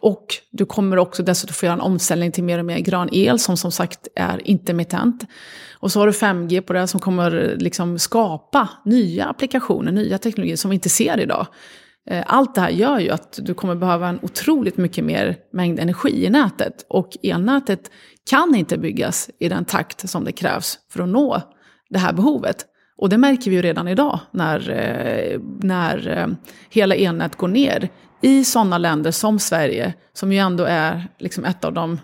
[0.00, 3.38] Och du kommer också dessutom få göra en omställning till mer och mer grön el
[3.38, 5.24] som som sagt är intermittent.
[5.72, 10.56] Och så har du 5G på det som kommer liksom skapa nya applikationer, nya teknologier
[10.56, 11.46] som vi inte ser idag.
[12.10, 15.80] Eh, allt det här gör ju att du kommer behöva en otroligt mycket mer mängd
[15.80, 16.86] energi i nätet.
[16.88, 17.90] Och elnätet
[18.30, 21.42] kan inte byggas i den takt som det krävs för att nå
[21.90, 22.66] det här behovet.
[22.96, 26.26] Och det märker vi ju redan idag när, eh, när eh,
[26.70, 27.88] hela elnät går ner
[28.20, 31.98] i sådana länder som Sverige, som ju ändå är liksom ett av de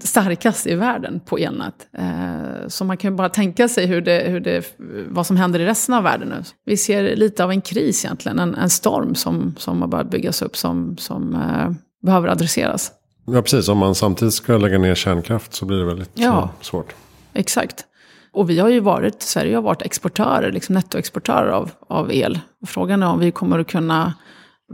[0.00, 1.88] starkaste i världen på elnät.
[1.98, 4.76] Eh, så man kan ju bara tänka sig hur det, hur det,
[5.08, 6.42] vad som händer i resten av världen nu.
[6.64, 10.42] Vi ser lite av en kris egentligen, en, en storm som, som har börjat byggas
[10.42, 11.70] upp som, som eh,
[12.02, 12.92] behöver adresseras.
[13.26, 13.68] Ja, precis.
[13.68, 16.94] Om man samtidigt ska lägga ner kärnkraft så blir det väldigt ja, svårt.
[17.32, 17.84] Exakt.
[18.32, 22.38] Och vi har ju varit, Sverige har varit exportörer, liksom nettoexportörer av, av el.
[22.66, 24.14] Frågan är om vi kommer att kunna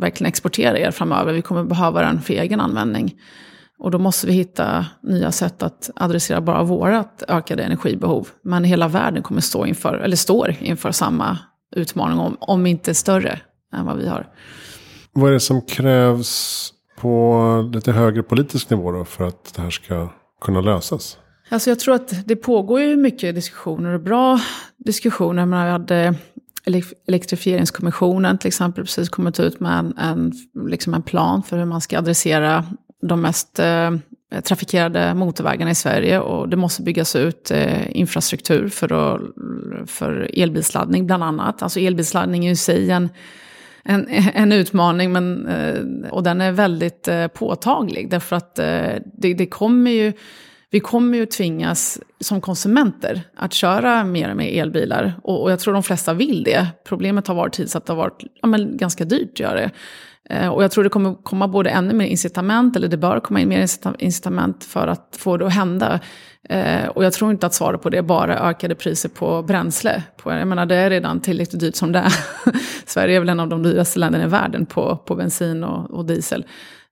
[0.01, 1.33] verkligen exportera el framöver.
[1.33, 3.15] Vi kommer behöva den för egen användning.
[3.83, 8.29] Och då måste vi hitta nya sätt att adressera bara vårt ökade energibehov.
[8.43, 11.39] Men hela världen kommer stå inför, eller står inför samma
[11.77, 13.41] utmaning, om, om inte större
[13.75, 14.29] än vad vi har.
[15.13, 19.71] Vad är det som krävs på lite högre politisk nivå då för att det här
[19.71, 20.09] ska
[20.41, 21.19] kunna lösas?
[21.49, 24.41] Alltså jag tror att det pågår ju mycket diskussioner och bra
[24.79, 25.47] diskussioner.
[25.47, 26.15] Men vi hade
[27.09, 30.33] Elektrifieringskommissionen till exempel precis kommit ut med en, en,
[30.69, 32.65] liksom en plan för hur man ska adressera
[33.03, 33.91] de mest eh,
[34.45, 36.21] trafikerade motorvägarna i Sverige.
[36.21, 39.21] Och det måste byggas ut eh, infrastruktur för, att,
[39.91, 41.63] för elbilsladdning bland annat.
[41.63, 43.09] Alltså elbilsladdning är i sig en,
[43.85, 48.11] en, en utmaning, men, eh, och den är väldigt eh, påtaglig.
[48.11, 50.13] Därför att eh, det, det kommer ju
[50.71, 55.15] vi kommer ju tvingas som konsumenter att köra mer och mer elbilar.
[55.23, 56.67] Och, och jag tror de flesta vill det.
[56.85, 59.71] Problemet har varit tills att det har varit ja, men, ganska dyrt att göra det.
[60.33, 63.41] Eh, och jag tror det kommer komma både ännu mer incitament, eller det bör komma
[63.41, 63.67] in mer
[63.99, 66.01] incitament för att få det att hända.
[66.49, 70.03] Eh, och jag tror inte att svaret på det är bara ökade priser på bränsle.
[70.25, 72.13] Jag menar det är redan tillräckligt dyrt som det är.
[72.87, 76.05] Sverige är väl en av de dyraste länderna i världen på, på bensin och, och
[76.05, 76.47] diesel.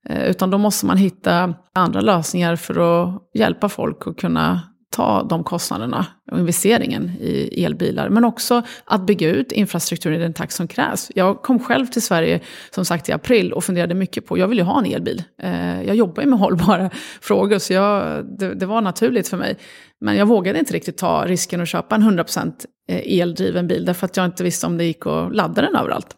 [0.09, 5.23] Eh, utan då måste man hitta andra lösningar för att hjälpa folk att kunna ta
[5.23, 8.09] de kostnaderna och investeringen i elbilar.
[8.09, 11.11] Men också att bygga ut infrastrukturen i den takt som krävs.
[11.15, 14.59] Jag kom själv till Sverige som sagt i april och funderade mycket på, jag vill
[14.59, 15.23] ju ha en elbil.
[15.43, 19.57] Eh, jag jobbar ju med hållbara frågor så jag, det, det var naturligt för mig.
[20.01, 22.53] Men jag vågade inte riktigt ta risken att köpa en 100%
[22.89, 26.17] eh, eldriven bil därför att jag inte visste om det gick att ladda den överallt.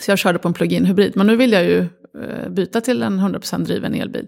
[0.00, 1.12] Så jag körde på en plug-in hybrid.
[1.16, 1.78] Men nu vill jag ju
[2.22, 4.26] eh, byta till en 100% driven elbil.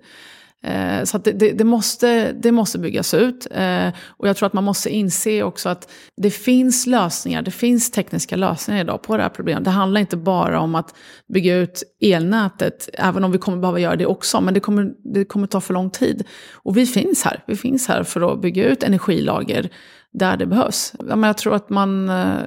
[0.64, 3.46] Eh, så det, det, det, måste, det måste byggas ut.
[3.50, 7.90] Eh, och jag tror att man måste inse också att det finns lösningar, det finns
[7.90, 9.64] tekniska lösningar idag på det här problemet.
[9.64, 10.94] Det handlar inte bara om att
[11.32, 15.24] bygga ut elnätet, även om vi kommer behöva göra det också, men det kommer, det
[15.24, 16.24] kommer ta för lång tid.
[16.52, 19.70] Och vi finns här, vi finns här för att bygga ut energilager
[20.12, 20.94] där det behövs.
[21.08, 22.38] Jag tror att man, eh,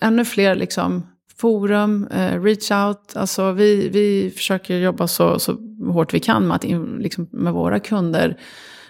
[0.00, 3.16] ännu fler liksom forum, eh, reach out.
[3.16, 5.56] Alltså vi, vi försöker jobba så, så
[5.92, 6.64] hårt vi kan med, att
[6.98, 8.38] liksom, med våra kunder.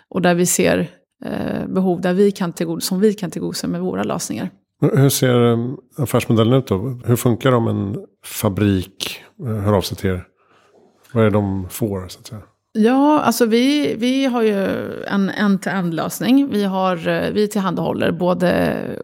[0.08, 0.90] Och där vi ser
[1.24, 4.50] eh, behov där vi kan tillgodose, som vi kan tillgodose med våra lösningar.
[4.80, 5.58] Hur ser eh,
[5.96, 7.00] affärsmodellen ut då?
[7.04, 10.24] Hur funkar det om en fabrik eh, hör av sig till er?
[11.12, 12.42] Vad är det de får så att säga?
[12.74, 14.66] Ja, alltså vi, vi har ju
[15.04, 16.48] en end-to-end-lösning.
[16.50, 18.48] Vi, har, eh, vi tillhandahåller både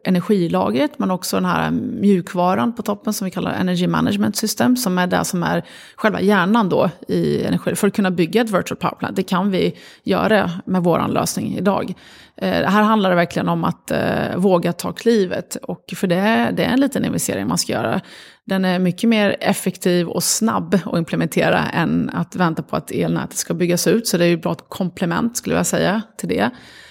[0.05, 4.77] energilagret men också den här mjukvaran på toppen som vi kallar Energy Management System.
[4.77, 5.65] Som är det som är
[5.97, 7.75] själva hjärnan då i energi.
[7.75, 11.57] För att kunna bygga ett virtual power plant, det kan vi göra med vår lösning
[11.57, 11.95] idag.
[12.43, 15.57] Eh, här handlar det verkligen om att eh, våga ta klivet.
[15.57, 18.01] Och för det, det är en liten investering man ska göra.
[18.45, 23.37] Den är mycket mer effektiv och snabb att implementera än att vänta på att elnätet
[23.37, 24.07] ska byggas ut.
[24.07, 26.51] Så det är ju bra komplement skulle jag säga till det.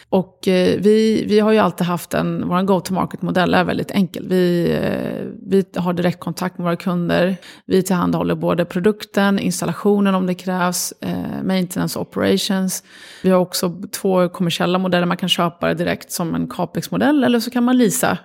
[0.10, 4.28] Och eh, vi, vi har ju alltid haft en, vår go-to-market-modell är väldigt enkel.
[4.28, 7.38] Vi, eh, vi har direktkontakt med våra kunder.
[7.66, 12.84] Vi tillhandahåller både produkten, installationen om det krävs, eh, maintenance operations.
[13.24, 15.06] Vi har också två kommersiella modeller.
[15.06, 18.18] Man kan köpa det direkt som en capex-modell eller så kan man leasa,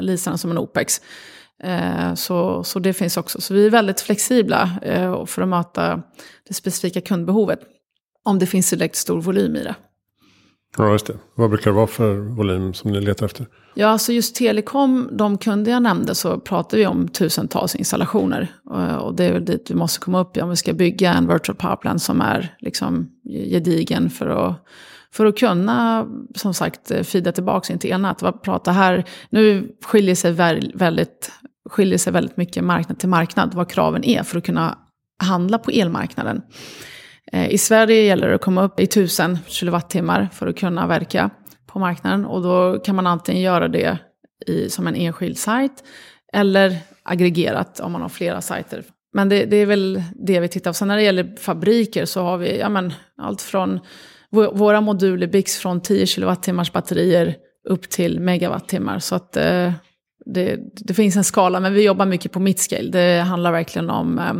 [0.00, 1.00] leasa den som en opex.
[2.14, 3.40] Så, så det finns också.
[3.40, 4.70] Så vi är väldigt flexibla
[5.26, 6.02] för att möta
[6.48, 7.60] det specifika kundbehovet.
[8.24, 9.74] Om det finns direkt stor volym i det.
[10.76, 11.16] Ja, just det.
[11.34, 13.46] Vad brukar det vara för volym som ni letar efter?
[13.74, 18.54] Ja, alltså just telekom, de kunder jag nämnde, så pratar vi om tusentals installationer.
[18.74, 21.28] Eh, och det är väl dit vi måste komma upp om vi ska bygga en
[21.28, 24.66] virtual powerplant som är liksom gedigen för att
[25.12, 28.42] för att kunna, som sagt, eh, fida tillbaka in till elnät.
[28.42, 30.32] Prata här, nu skiljer sig
[30.74, 31.32] väldigt,
[31.70, 34.78] skiljer sig väldigt mycket marknad till marknad vad kraven är för att kunna
[35.18, 36.42] handla på elmarknaden.
[37.32, 41.30] Eh, I Sverige gäller det att komma upp i 1000 kilowattimmar för att kunna verka
[41.66, 42.24] på marknaden.
[42.24, 43.98] Och då kan man antingen göra det
[44.46, 45.84] i, som en enskild sajt
[46.32, 48.84] eller aggregerat om man har flera sajter.
[49.12, 50.74] Men det, det, är väl det vi tittar på.
[50.74, 53.80] Sen när det gäller fabriker så har vi ja, men, allt från
[54.30, 57.36] våra moduler byggs från 10 kilowattimmars batterier
[57.68, 58.98] upp till megawattimmar.
[58.98, 59.72] Så att eh,
[60.26, 62.90] det, det, finns en skala, men vi jobbar mycket på midscale.
[62.90, 64.34] Det handlar verkligen om Eh,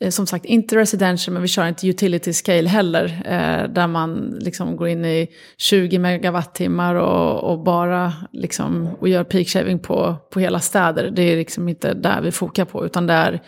[0.00, 3.04] Eh, som sagt inte residential, men vi kör inte utility scale heller.
[3.24, 9.24] Eh, där man liksom går in i 20 megawattimmar och, och bara liksom, och gör
[9.24, 11.10] peak shaving på, på hela städer.
[11.10, 13.40] Det är liksom inte där vi fokar på, utan det är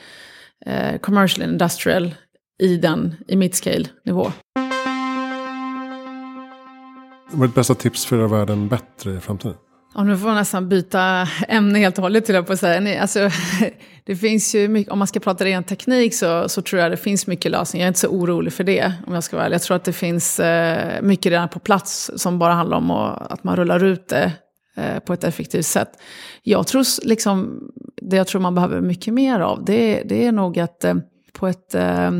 [0.66, 2.14] eh, commercial and industrial
[2.62, 4.32] i, den, i midscale nivå.
[7.32, 9.56] Vad är ditt bästa tips för att göra världen bättre i framtiden?
[9.94, 13.02] Ja, nu får jag nästan byta ämne helt och hållet till jag på att säga.
[13.02, 13.30] Alltså,
[14.04, 16.96] det finns ju mycket, om man ska prata ren teknik så, så tror jag det
[16.96, 17.84] finns mycket lösningar.
[17.84, 19.54] Jag är inte så orolig för det om jag ska vara ärlig.
[19.54, 23.32] Jag tror att det finns eh, mycket redan på plats som bara handlar om att,
[23.32, 24.32] att man rullar ut det
[24.76, 25.90] eh, på ett effektivt sätt.
[26.42, 27.62] Jag tror liksom,
[28.02, 30.94] det jag tror man behöver mycket mer av det, det är nog att eh,
[31.32, 32.10] på ett eh,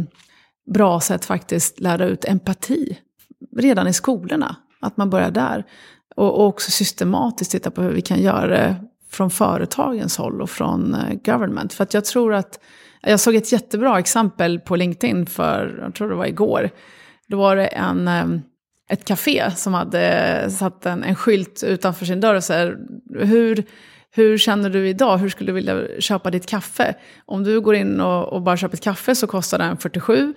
[0.74, 2.98] bra sätt faktiskt lära ut empati
[3.56, 4.56] redan i skolorna.
[4.80, 5.64] Att man börjar där.
[6.20, 8.76] Och, och också systematiskt titta på hur vi kan göra det
[9.10, 11.72] från företagens håll och från eh, government.
[11.72, 12.60] För att jag tror att,
[13.02, 16.70] jag såg ett jättebra exempel på LinkedIn för, jag tror det var igår.
[17.28, 18.26] Då var det en, eh,
[18.90, 22.76] ett café som hade satt en, en skylt utanför sin dörr och så här,
[23.14, 23.64] hur,
[24.10, 25.18] hur känner du idag?
[25.18, 26.94] Hur skulle du vilja köpa ditt kaffe?
[27.26, 30.34] Om du går in och, och bara köper ett kaffe så kostar den 47.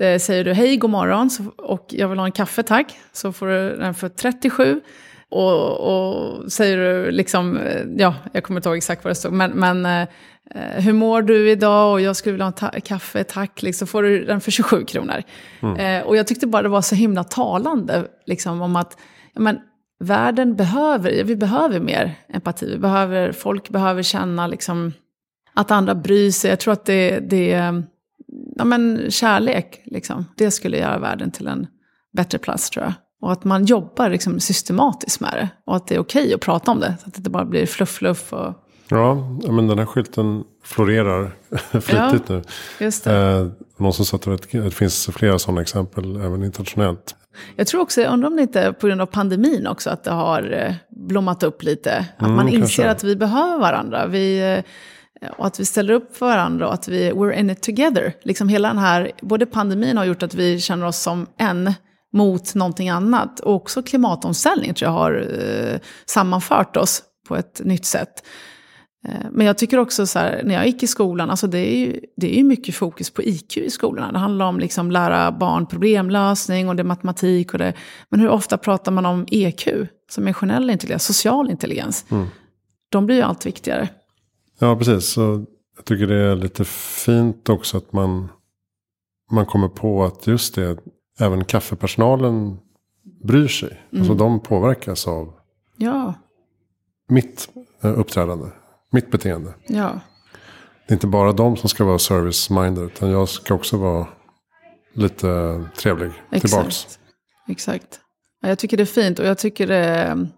[0.00, 3.32] Eh, säger du hej, god morgon så, och jag vill ha en kaffe tack, så
[3.32, 4.80] får du den för 37.
[5.34, 9.32] Och, och, säger du liksom, eh, ja, jag kommer inte ihåg exakt vad det stod,
[9.32, 10.08] men, men eh,
[10.76, 14.24] hur mår du idag och jag skulle vilja ha ta kaffe, tack, liksom, får du
[14.24, 15.22] den för 27 kronor.
[15.62, 15.76] Mm.
[15.76, 18.96] Eh, och jag tyckte bara det var så himla talande, liksom, om att
[19.34, 19.58] ja, men,
[20.00, 24.92] världen behöver, vi behöver mer empati, vi behöver, folk behöver känna liksom,
[25.54, 26.50] att andra bryr sig.
[26.50, 27.48] Jag tror att det, det
[28.56, 31.66] ja, men, kärlek, liksom, det skulle göra världen till en
[32.12, 32.92] bättre plats tror jag.
[33.24, 35.48] Och att man jobbar liksom systematiskt med det.
[35.64, 36.94] Och att det är okej okay att prata om det.
[37.00, 38.32] Så att det inte bara blir fluff-fluff.
[38.32, 38.54] Och...
[38.88, 39.14] Ja,
[39.48, 41.36] men den här skylten florerar
[41.80, 42.42] flitigt ja, nu.
[42.80, 43.06] Just.
[43.06, 47.16] Eh, någon som satt att det finns flera sådana exempel även internationellt.
[47.56, 50.04] Jag tror också, jag undrar om det inte är på grund av pandemin också, att
[50.04, 52.06] det har eh, blommat upp lite.
[52.16, 52.90] Att mm, man inser kanske.
[52.90, 54.06] att vi behöver varandra.
[54.06, 54.54] Vi,
[55.20, 58.14] eh, och att vi ställer upp för varandra och att vi, we're in it together.
[58.22, 61.74] Liksom hela den här, både pandemin har gjort att vi känner oss som en
[62.14, 63.40] mot någonting annat.
[63.40, 68.24] Och också klimatomställning tror jag har eh, sammanfört oss på ett nytt sätt.
[69.08, 71.78] Eh, men jag tycker också så här, när jag gick i skolan, alltså det är
[71.78, 74.12] ju det är mycket fokus på IQ i skolorna.
[74.12, 77.74] Det handlar om liksom lära barn problemlösning och det är matematik och det.
[78.08, 79.68] Men hur ofta pratar man om EQ,
[80.10, 82.04] som emotionell intelligens, social intelligens?
[82.10, 82.26] Mm.
[82.88, 83.88] De blir ju allt viktigare.
[84.58, 85.06] Ja, precis.
[85.08, 85.44] Så
[85.76, 86.64] jag tycker det är lite
[87.04, 88.28] fint också att man,
[89.30, 90.76] man kommer på att just det,
[91.18, 92.58] även kaffepersonalen
[93.24, 93.80] bryr sig.
[93.92, 94.02] Mm.
[94.02, 95.32] Alltså de påverkas av
[95.76, 96.14] ja.
[97.08, 97.48] mitt
[97.82, 98.46] eh, uppträdande,
[98.90, 99.54] mitt beteende.
[99.66, 100.00] Ja.
[100.86, 104.06] Det är inte bara de som ska vara service-minded, utan jag ska också vara
[104.94, 106.40] lite trevlig Exakt.
[106.40, 106.98] tillbaks.
[107.48, 108.00] Exakt.
[108.40, 110.28] Jag tycker det är fint och jag tycker det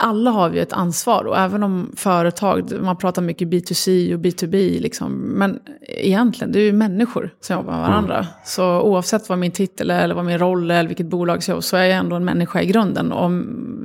[0.00, 4.80] alla har vi ett ansvar och även om företag, man pratar mycket B2C och B2B,
[4.80, 8.14] liksom, men egentligen det är ju människor som jobbar med varandra.
[8.14, 8.26] Mm.
[8.44, 11.64] Så oavsett vad min titel är eller vad min roll är eller vilket bolag jag
[11.64, 13.12] så är jag ändå en människa i grunden.
[13.12, 13.30] Och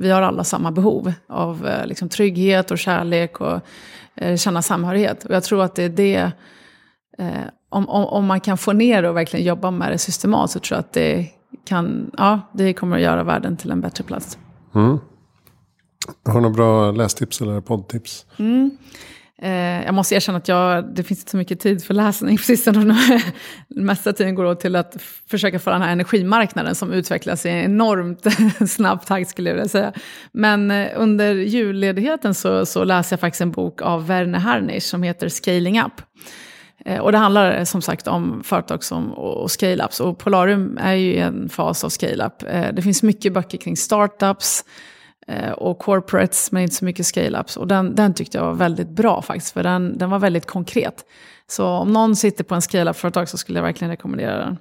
[0.00, 3.60] vi har alla samma behov av eh, liksom, trygghet och kärlek och
[4.14, 5.24] eh, känna samhörighet.
[5.24, 6.32] Och jag tror att det är det,
[7.18, 10.52] eh, om, om, om, man kan få ner det och verkligen jobba med det systematiskt
[10.52, 11.26] så tror jag att det
[11.64, 14.38] kan, ja, det kommer att göra världen till en bättre plats.
[14.74, 14.98] Mm.
[16.24, 18.26] Har du några bra lästips eller poddtips?
[18.38, 18.70] Mm.
[19.38, 22.42] Eh, jag måste erkänna att jag, det finns inte så mycket tid för läsning på
[22.42, 23.22] sistone.
[23.68, 24.96] Mesta tiden går åt till att
[25.30, 28.26] försöka få den här energimarknaden som utvecklas i enormt
[28.70, 29.92] snabb takt skulle jag vilja säga.
[30.32, 35.02] Men eh, under julledigheten så, så läser jag faktiskt en bok av Werner Harnisch som
[35.02, 36.02] heter Scaling Up.
[36.84, 40.00] Eh, och det handlar eh, som sagt om företag som, och scale-ups.
[40.00, 42.42] Och Polarium är ju en fas av scale-up.
[42.42, 44.64] Eh, det finns mycket böcker kring startups,
[45.56, 47.58] och corporates, men inte så mycket scale-ups.
[47.58, 51.04] Och den, den tyckte jag var väldigt bra faktiskt, för den, den var väldigt konkret.
[51.46, 54.58] Så om någon sitter på en scale-up-företag så skulle jag verkligen rekommendera den.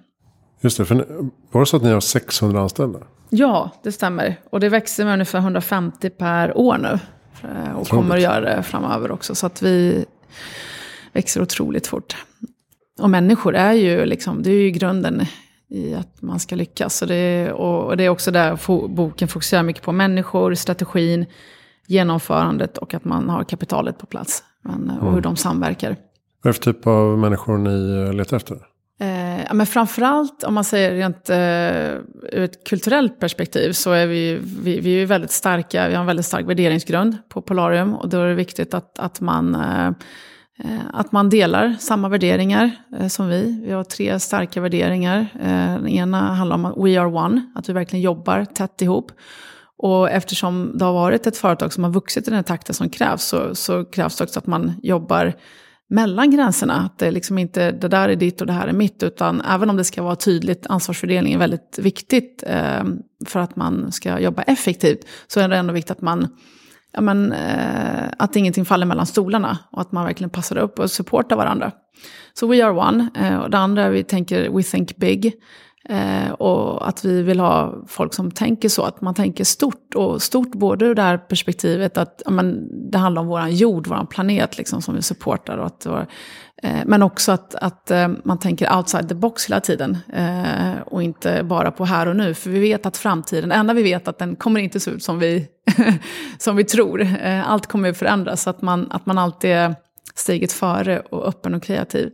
[0.62, 1.06] Just det, för
[1.52, 2.99] var det så att ni har 600 anställda?
[3.30, 4.39] Ja, det stämmer.
[4.49, 6.99] Och det växer med ungefär 150 per år nu.
[7.49, 9.36] Eh, och kommer att göra det framöver också.
[9.36, 10.06] Så att vi
[11.13, 12.15] växer otroligt fort.
[12.99, 15.26] Och människor är ju liksom, det är ju grunden
[15.73, 16.95] i att man ska lyckas.
[16.95, 21.25] Så det, och det är också där boken fokuserar mycket på människor, strategin,
[21.88, 24.43] genomförandet och att man har kapitalet på plats.
[24.62, 25.13] Men, och mm.
[25.13, 25.89] hur de samverkar.
[25.89, 28.55] Vad är det för typ av människor ni eh, letar efter?
[28.99, 34.39] Eh, men framförallt om man säger rent eh, ur ett kulturellt perspektiv så är vi,
[34.63, 37.95] vi, vi är väldigt starka, vi har en väldigt stark värderingsgrund på Polarium.
[37.95, 39.91] Och då är det viktigt att, att man eh, Eh,
[40.60, 43.62] Eh, att man delar samma värderingar eh, som vi.
[43.66, 45.20] Vi har tre starka värderingar.
[45.39, 49.12] Eh, den ena handlar om att we are one, att vi verkligen jobbar tätt ihop.
[49.78, 53.24] Och eftersom det har varit ett företag som har vuxit i den takten som krävs
[53.24, 55.34] så, så krävs det också att man jobbar
[55.89, 56.74] mellan gränserna.
[56.74, 59.04] Att det liksom inte det där är ditt och det här är mitt.
[59.04, 62.84] Utan även om det ska vara tydligt, ansvarsfördelning är väldigt viktigt eh,
[63.26, 65.00] för att man ska jobba effektivt.
[65.28, 66.28] Så är det ändå viktigt att man
[66.94, 70.91] ja, men, eh, att ingenting faller mellan stolarna och att man verkligen passar upp och
[70.91, 71.72] supportar varandra.
[72.34, 73.09] Så we are one.
[73.16, 75.34] Eh, och det andra vi tänker we think big.
[75.89, 79.95] Eh, och att vi vill ha folk som tänker så, att man tänker stort.
[79.95, 84.05] Och stort både ur det här perspektivet att men, det handlar om vår jord, vår
[84.05, 85.57] planet liksom, som vi supportar.
[85.57, 86.07] Och att vår,
[86.64, 89.97] Eh, men också att, att eh, man tänker outside the box hela tiden.
[90.14, 92.34] Eh, och inte bara på här och nu.
[92.34, 95.03] För vi vet att framtiden, det enda vi vet att den kommer inte se ut
[95.03, 95.47] som vi,
[96.38, 97.07] som vi tror.
[97.45, 98.41] Allt kommer att förändras.
[98.41, 99.76] Så att man, att man alltid är
[100.16, 102.09] steget före och öppen och kreativ.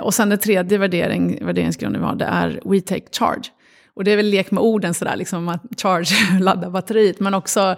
[0.00, 3.50] Och sen den tredje värdering, värderingsgrunden vi har, det är We Take Charge.
[3.94, 7.20] Och det är väl lek med orden sådär, liksom att charge, ladda batteriet.
[7.20, 7.76] Men också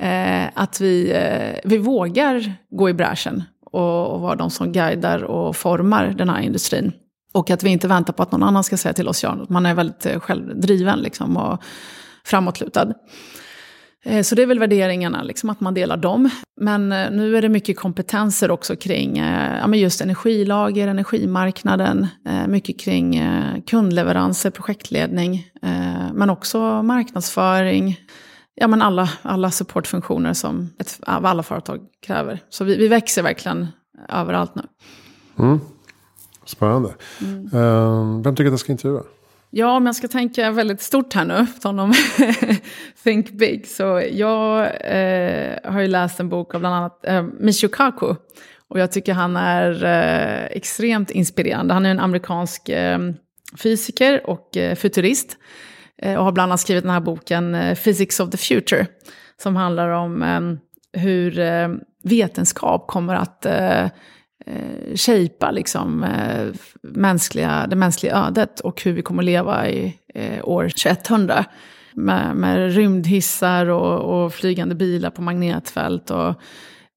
[0.00, 3.42] eh, att vi, eh, vi vågar gå i bräschen
[3.74, 6.92] och, och vara de som guidar och formar den här industrin.
[7.34, 9.38] Och att vi inte väntar på att någon annan ska säga till oss ja.
[9.48, 11.62] Man är väldigt eh, självdriven liksom, och
[12.24, 12.94] framåtlutad.
[14.04, 16.30] Eh, så det är väl värderingarna, liksom, att man delar dem.
[16.60, 22.06] Men eh, nu är det mycket kompetenser också kring ja, just energilager, energimarknaden,
[22.48, 23.22] mycket kring
[23.66, 25.46] kundleveranser, projektledning,
[26.12, 27.98] men också marknadsföring,
[28.54, 32.42] ja, men alla, alla supportfunktioner som ett, alla företag kräver.
[32.48, 33.66] Så vi, vi växer verkligen
[34.08, 34.62] överallt nu.
[35.38, 35.60] Mm.
[36.44, 36.94] Spännande.
[37.20, 37.54] Mm.
[37.54, 39.02] Uh, vem tycker att jag ska intervjua?
[39.56, 41.92] Ja, om jag ska tänka väldigt stort här nu, på tal om
[43.04, 43.66] Think Big.
[43.66, 48.14] Så jag eh, har ju läst en bok av bland annat eh, Michio Kaku.
[48.68, 51.74] Och jag tycker han är eh, extremt inspirerande.
[51.74, 52.98] Han är en amerikansk eh,
[53.62, 55.36] fysiker och eh, futurist.
[56.02, 58.86] Eh, och har bland annat skrivit den här boken eh, Physics of the Future.
[59.42, 60.58] Som handlar om ehm,
[60.92, 61.68] hur eh,
[62.02, 63.46] vetenskap kommer att
[64.94, 66.06] shapea liksom,
[66.82, 69.98] mänskliga, det mänskliga ödet och hur vi kommer att leva i
[70.42, 71.44] år 2100.
[71.94, 76.10] Med, med rymdhissar och, och flygande bilar på magnetfält.
[76.10, 76.34] Och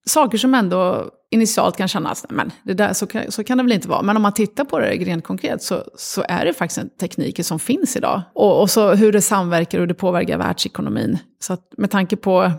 [0.06, 3.72] saker som ändå initialt kan kännas, men det där, så, kan, så kan det väl
[3.72, 4.02] inte vara.
[4.02, 7.60] Men om man tittar på det rent konkret så, så är det faktiskt tekniker som
[7.60, 8.22] finns idag.
[8.34, 11.18] Och, och så hur det samverkar och hur det påverkar världsekonomin.
[11.40, 12.52] Så att med tanke på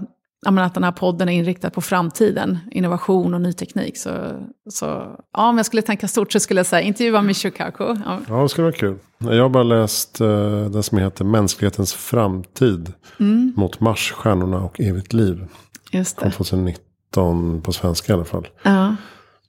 [0.47, 3.97] menar, att den här podden är inriktad på framtiden, innovation och ny teknik.
[3.97, 4.11] Så,
[4.71, 4.87] så
[5.33, 7.85] ja, om jag skulle tänka stort så skulle jag säga intervjua Michio Kaku.
[7.85, 8.21] Ja.
[8.29, 8.99] ja, det skulle vara kul.
[9.19, 12.93] Jag har bara läst uh, den som heter Mänsklighetens framtid.
[13.21, 13.53] Mm.
[13.57, 15.47] Mot Mars, stjärnorna och evigt liv.
[15.91, 16.23] Just det.
[16.23, 16.88] Från 2019.
[17.09, 18.49] 19 på svenska i alla fall.
[18.63, 18.97] Ja.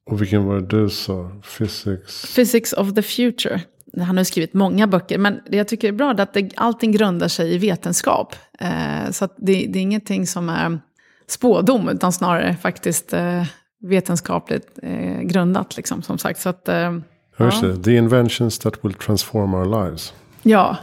[0.05, 1.31] Och vilken var det du sa?
[1.57, 2.35] Physics?
[2.35, 3.61] Physics of the future.
[3.97, 6.91] Han har skrivit många böcker, men det jag tycker är bra är att det, allting
[6.91, 8.35] grundar sig i vetenskap.
[8.59, 10.79] Eh, så det, det, är ingenting som är
[11.27, 13.43] spådom, utan snarare faktiskt eh,
[13.81, 15.77] vetenskapligt eh, grundat.
[15.77, 16.39] Liksom, som sagt.
[16.39, 16.97] Så att, eh,
[17.35, 17.75] Hörs ja.
[17.83, 20.13] The inventions that will transform our lives.
[20.43, 20.77] Ja,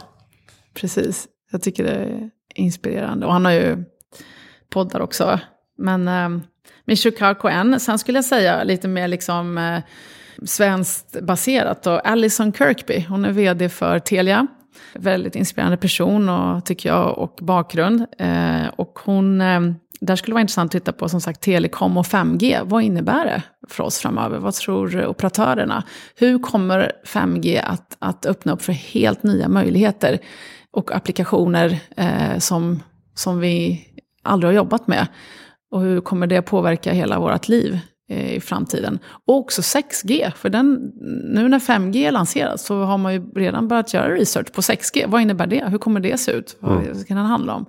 [0.73, 1.27] precis.
[1.51, 3.25] Jag tycker det är inspirerande.
[3.25, 3.83] Och han har ju
[4.69, 5.39] poddar också.
[5.77, 6.07] Men
[6.87, 7.79] med Michio Kaku.
[7.79, 9.79] Sen skulle jag säga lite mer liksom eh,
[10.45, 11.83] svenskt baserat.
[11.83, 14.47] då, Alison Kirkby, hon är vd för Telia.
[14.93, 18.05] Väldigt inspirerande person och, tycker jag och bakgrund.
[18.17, 19.61] Eh, och hon, eh,
[19.99, 22.61] där skulle det vara intressant att titta på som sagt telekom och 5G.
[22.63, 24.39] Vad innebär det för oss framöver?
[24.39, 25.83] Vad tror operatörerna?
[26.15, 30.19] Hur kommer 5G att, att öppna upp för helt nya möjligheter
[30.71, 32.83] och applikationer eh, som,
[33.15, 33.85] som vi
[34.23, 35.07] aldrig har jobbat med?
[35.71, 38.99] Och hur kommer det påverka hela vårt liv eh, i framtiden?
[39.25, 40.91] Och också 6G, för den,
[41.33, 45.05] nu när 5G lanseras så har man ju redan börjat göra research på 6G.
[45.07, 45.65] Vad innebär det?
[45.67, 46.57] Hur kommer det se ut?
[46.63, 46.87] Mm.
[46.93, 47.65] Vad kan den handla om?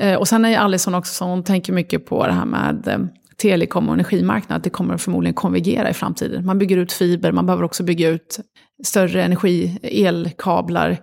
[0.00, 2.98] Eh, och sen är Alison också, hon tänker mycket på det här med eh,
[3.36, 6.46] telekom och energimarknad, att det kommer förmodligen konvergera i framtiden.
[6.46, 8.40] Man bygger ut fiber, man behöver också bygga ut
[8.84, 10.98] större energi, elkablar.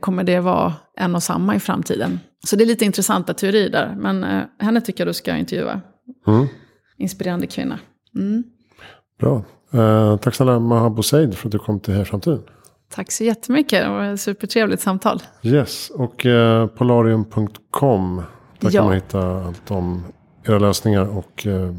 [0.00, 2.20] Kommer det vara en och samma i framtiden?
[2.46, 3.94] Så det är lite intressanta teorier där.
[3.98, 5.80] Men eh, henne tycker jag du ska intervjua.
[6.26, 6.46] Mm.
[6.96, 7.78] Inspirerande kvinna.
[8.16, 8.44] Mm.
[9.20, 9.44] Bra.
[9.72, 12.42] Eh, tack snälla Mahabo Said för att du kom till Här Framtiden.
[12.94, 13.84] Tack så jättemycket.
[13.84, 15.22] Det var ett supertrevligt samtal.
[15.42, 15.90] Yes.
[15.90, 18.22] Och eh, polarium.com.
[18.58, 18.70] Där ja.
[18.70, 20.04] kan man hitta allt om
[20.44, 21.74] era lösningar och eh,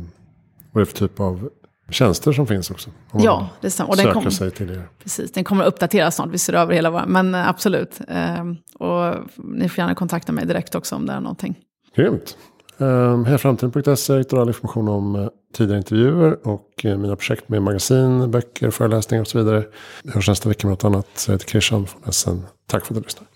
[0.71, 1.49] vad det är för typ av
[1.91, 2.89] tjänster som finns också.
[3.13, 3.89] ja, det stämmer.
[3.89, 4.87] Och den, kom, sig till er.
[5.03, 6.29] Precis, den kommer att uppdateras snart.
[6.29, 7.99] Vi ser över hela våra, men eh, absolut.
[8.07, 11.55] Ehm, och ni får gärna kontakta mig direkt också om det är någonting.
[11.95, 12.37] Grymt.
[12.77, 18.31] Um, Härframtiden.se hittar all information om uh, tidigare intervjuer och uh, mina projekt med magasin,
[18.31, 19.63] böcker, föreläsningar och så vidare.
[20.03, 21.25] Vi hörs nästa vecka med något annat.
[21.27, 22.45] Jag heter Christian från SN.
[22.67, 23.30] Tack för att du lyssnade.